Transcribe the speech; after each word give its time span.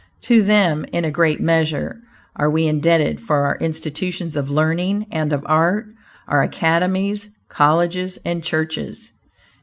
To 0.21 0.41
them, 0.41 0.83
in 0.91 1.05
a 1.05 1.11
great 1.11 1.39
measure, 1.39 2.01
are 2.35 2.49
we 2.49 2.65
indebted 2.65 3.21
for 3.21 3.45
our 3.45 3.55
institutions 3.59 4.35
of 4.35 4.49
learning 4.49 5.05
and 5.11 5.31
of 5.31 5.43
art, 5.45 5.85
our 6.27 6.41
academies, 6.41 7.29
colleges 7.49 8.17
and 8.25 8.43
churches. 8.43 9.11